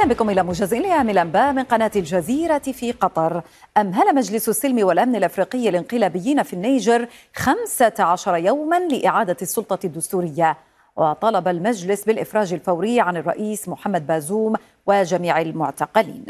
[0.00, 3.42] أهلا بكم إلى موجز لأهم الأنباء من قناة الجزيرة في قطر.
[3.76, 10.56] امهل مجلس السلم والأمن الأفريقي الانقلابيين في النيجر 15 يوما لإعادة السلطة الدستورية.
[10.96, 14.54] وطالب المجلس بالإفراج الفوري عن الرئيس محمد بازوم
[14.86, 16.26] وجميع المعتقلين.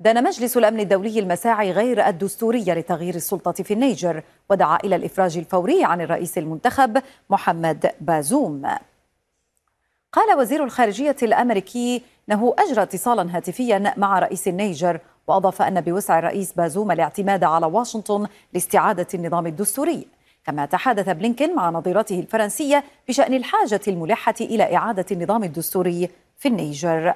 [0.00, 5.84] دان مجلس الأمن الدولي المساعي غير الدستورية لتغيير السلطة في النيجر ودعا إلى الإفراج الفوري
[5.84, 8.66] عن الرئيس المنتخب محمد بازوم.
[10.12, 16.52] قال وزير الخارجية الأمريكي أنه أجرى اتصالا هاتفيا مع رئيس النيجر وأضاف أن بوسع الرئيس
[16.52, 20.06] بازوم الاعتماد على واشنطن لاستعادة النظام الدستوري.
[20.46, 27.14] كما تحدث بلينكين مع نظيرته الفرنسية بشأن الحاجة الملحة إلى إعادة النظام الدستوري في النيجر.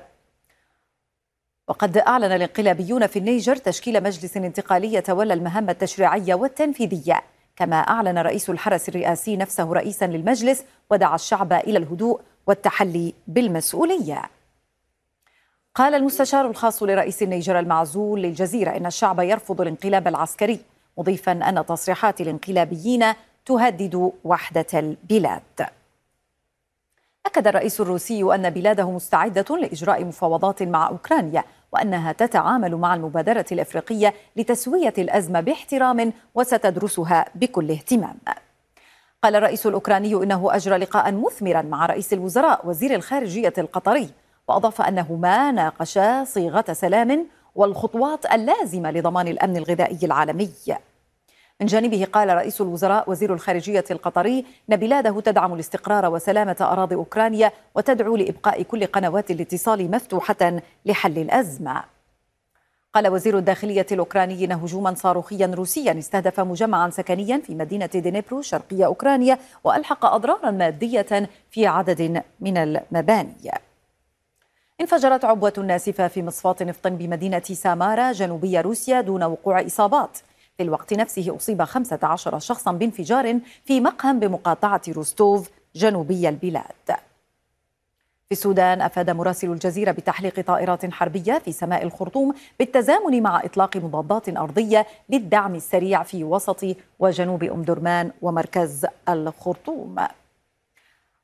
[1.68, 7.22] وقد أعلن الانقلابيون في النيجر تشكيل مجلس انتقالي يتولى المهام التشريعية والتنفيذية.
[7.56, 14.22] كما أعلن رئيس الحرس الرئاسي نفسه رئيسا للمجلس ودعا الشعب إلى الهدوء والتحلي بالمسؤولية
[15.74, 20.60] قال المستشار الخاص لرئيس النيجر المعزول للجزيرة إن الشعب يرفض الانقلاب العسكري
[20.98, 23.04] مضيفا أن تصريحات الانقلابيين
[23.46, 25.66] تهدد وحدة البلاد
[27.26, 34.14] أكد الرئيس الروسي أن بلاده مستعدة لإجراء مفاوضات مع أوكرانيا وأنها تتعامل مع المبادرة الإفريقية
[34.36, 38.16] لتسوية الأزمة باحترام وستدرسها بكل اهتمام.
[39.22, 44.10] قال الرئيس الأوكراني إنه أجرى لقاء مثمرا مع رئيس الوزراء وزير الخارجية القطري
[44.48, 50.50] وأضاف أنهما ناقشا صيغة سلام والخطوات اللازمة لضمان الأمن الغذائي العالمي.
[51.60, 57.52] من جانبه قال رئيس الوزراء وزير الخارجية القطري أن بلاده تدعم الاستقرار وسلامة أراضي أوكرانيا
[57.74, 61.95] وتدعو لإبقاء كل قنوات الاتصال مفتوحة لحل الأزمة.
[62.96, 68.86] قال وزير الداخلية الأوكراني إن هجوما صاروخيا روسيا استهدف مجمعا سكنيا في مدينة دينيبرو شرقية
[68.86, 73.50] أوكرانيا وألحق أضرارا مادية في عدد من المباني.
[74.80, 80.18] انفجرت عبوة ناسفة في مصفاة نفط بمدينة سامارا جنوبية روسيا دون وقوع إصابات.
[80.56, 86.96] في الوقت نفسه أصيب 15 شخصا بانفجار في مقهم بمقاطعة روستوف جنوبي البلاد.
[88.28, 94.28] في السودان أفاد مراسل الجزيرة بتحليق طائرات حربية في سماء الخرطوم بالتزامن مع إطلاق مضادات
[94.28, 96.64] أرضية للدعم السريع في وسط
[96.98, 99.96] وجنوب أم درمان ومركز الخرطوم.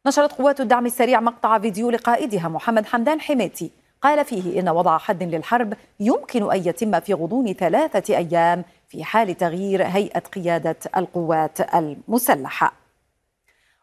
[0.07, 3.71] نشرت قوات الدعم السريع مقطع فيديو لقائدها محمد حمدان حميتي.
[4.03, 9.37] قال فيه إن وضع حد للحرب يمكن أن يتم في غضون ثلاثة أيام في حال
[9.37, 12.82] تغيير هيئة قيادة القوات المسلحة.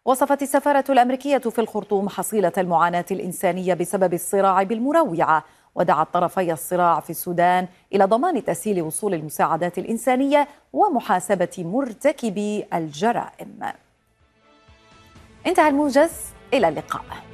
[0.09, 5.44] وصفت السفارة الأمريكية في الخرطوم حصيلة المعاناة الإنسانية بسبب الصراع بالمروعة
[5.75, 13.59] ودعت طرفي الصراع في السودان إلى ضمان تسهيل وصول المساعدات الإنسانية ومحاسبة مرتكبي الجرائم.
[15.47, 16.12] انتهى الموجز
[16.53, 17.28] إلى اللقاء.